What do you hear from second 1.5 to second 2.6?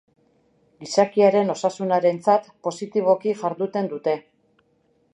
osasunarentzat